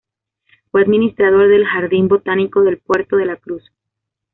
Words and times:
Fue 0.71 0.81
administrador 0.81 1.47
del 1.47 1.63
Jardín 1.63 2.07
Botánico 2.07 2.63
del 2.63 2.79
Puerto 2.79 3.17
de 3.17 3.27
la 3.27 3.35
Cruz. 3.37 3.69